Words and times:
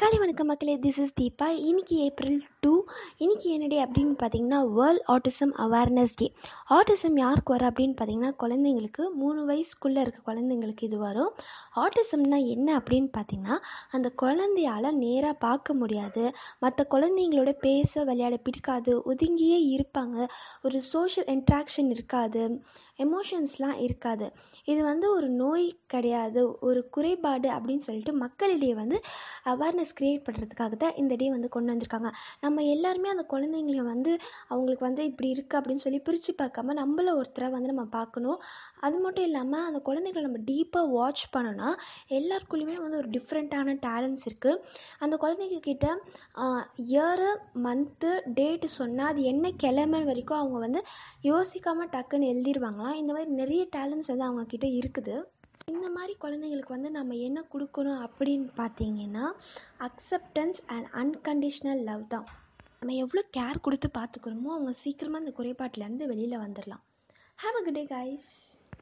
காலை 0.00 0.18
வணக்கம் 0.18 0.46
மக்களே 0.46 0.76
திஸ் 0.76 0.98
இஸ் 0.98 1.12
தீபா. 1.20 1.46
இன்னைக்கு 1.46 1.96
ஏப்ரல் 1.96 2.40
டூ 2.60 2.84
இன்னைக்கு 3.16 3.50
என்ன 3.50 3.66
டே 3.66 3.84
அப்படின்னு 3.84 4.10
பார்த்தீங்கன்னா 4.22 4.58
world 4.72 5.04
autism 5.08 5.52
awareness 5.56 6.16
day 6.16 6.32
autism 6.70 7.14
யாருக்கு 7.14 7.52
வரும் 7.52 7.68
அப்படின்னு 7.68 7.94
பார்த்தீங்கன்னா 8.00 8.32
குழந்தைங்களுக்கு 8.38 9.04
மூணு 9.14 9.46
வயசுக்குள்ளே 9.46 10.00
இருக்க 10.00 10.32
குழந்தைங்களுக்கு 10.32 10.82
இது 10.82 10.98
வரும். 10.98 11.32
ஆட்டிசம்னா 11.76 12.46
என்ன 12.46 12.78
அப்படின்னு 12.78 13.10
பார்த்தீங்கன்னா 13.16 13.56
அந்த 13.90 14.12
குழந்தையால் 14.22 14.90
நேராக 14.92 15.32
பார்க்க 15.32 15.74
முடியாது. 15.74 16.32
மற்ற 16.58 16.86
குழந்தைங்களோட 16.90 17.52
பேச 17.52 18.04
விளையாட 18.04 18.36
பிடிக்காது. 18.36 19.02
ஒதுங்கியே 19.06 19.58
இருப்பாங்க. 19.76 20.28
ஒரு 20.62 20.82
சோஷியல் 20.82 21.28
இன்ட்ராக்ஷன் 21.36 21.90
இருக்காது. 21.90 22.60
எமோஷன்ஸ்லாம் 22.98 23.80
இருக்காது. 23.80 24.32
இது 24.64 24.82
வந்து 24.84 25.10
ஒரு 25.14 25.28
நோய் 25.28 25.78
கிடையாது. 25.86 26.58
ஒரு 26.60 26.88
குறைபாடு 26.88 27.48
அப்படின்னு 27.50 27.86
சொல்லிட்டு 27.88 28.12
மக்களிடையே 28.12 28.74
வந்து 28.74 29.00
அவேர்னஸ் 29.44 29.84
க்ரியேட் 29.98 30.24
பண்ணுறதுக்காக 30.26 30.76
தான் 30.84 30.96
இந்த 31.02 31.14
டே 31.20 31.28
வந்து 31.36 31.48
கொண்டு 31.56 31.72
வந்திருக்காங்க. 31.72 32.10
நம்ம 32.44 32.64
எல்லாருமே 32.74 33.08
அந்த 33.14 33.24
குழந்தைங்கள 33.32 33.82
வந்து 33.92 34.12
அவங்களுக்கு 34.52 34.84
வந்து 34.88 35.04
இப்படி 35.10 35.28
இருக்குது 35.34 35.58
அப்படின்னு 35.60 35.84
சொல்லி 35.86 36.00
பிரித்து 36.08 36.34
பார்க்காம 36.42 36.76
நம்மள 36.80 37.14
ஒருத்தரை 37.20 37.48
வந்து 37.56 37.70
நம்ம 37.72 37.84
பார்க்கணும். 37.98 38.38
அது 38.86 38.96
மட்டும் 39.04 39.26
இல்லாமல் 39.28 39.66
அந்த 39.68 39.80
குழந்தைங்கள 39.88 40.24
நம்ம 40.28 40.42
டீப்பாக 40.50 40.92
வாட்ச் 40.96 41.24
பண்ணோன்னா 41.36 41.70
எல்லாருக்குள்ளேயுமே 42.18 42.76
வந்து 42.84 43.00
ஒரு 43.02 43.10
டிஃப்ரெண்ட்டான 43.16 43.76
டேலண்ட்ஸ் 43.86 44.26
இருக்குது 44.30 44.60
அந்த 45.04 45.14
குழந்தைங்கக்கிட்ட 45.24 45.86
இயரு 46.92 47.30
மந்த்து 47.66 48.10
டேட்டு 48.38 48.68
சொன்னால் 48.78 49.10
அது 49.12 49.22
என்ன 49.32 49.50
கிழமை 49.64 50.00
வரைக்கும் 50.10 50.40
அவங்க 50.40 50.58
வந்து 50.66 50.80
யோசிக்காமல் 51.30 51.92
டக்குன்னு 51.94 52.30
எழுதிருவாங்களாம். 52.32 52.98
இந்த 53.02 53.10
மாதிரி 53.16 53.30
நிறைய 53.42 53.62
டேலண்ட்ஸ் 53.76 54.12
வந்து 54.12 54.28
அவங்கக்கிட்ட 54.28 54.68
இருக்குது. 54.80 55.16
இந்த 55.68 55.88
மாதிரி 55.90 56.12
குழந்தைங்களுக்கு 56.14 56.74
வந்து 56.74 56.90
நம்ம 56.90 57.14
என்ன 57.18 57.38
கொடுக்கணும் 57.52 58.02
அப்படின்னு 58.02 58.48
பார்த்தீங்கன்னா 58.56 59.24
அக்செப்டன்ஸ் 59.78 60.58
அண்ட் 60.66 60.88
அன்கண்டிஷ்னல் 60.94 61.82
லவ் 61.82 62.04
தான். 62.08 62.26
நம்ம 62.80 62.94
எவ்வளோ 62.94 63.22
கேர் 63.36 63.60
கொடுத்து 63.60 63.88
பார்த்துக்கிறோமோ 63.98 64.52
அவங்க 64.52 64.72
சீக்கிரமாக 64.82 65.22
அந்த 65.22 65.32
குறைபாட்டிலேருந்து 65.38 66.06
வெளியில் 66.06 66.36
வந்துடலாம் 66.38 66.84
have 67.38 67.58
a 67.60 67.62
good 67.64 67.74
day 67.74 67.84
guys 67.86 68.28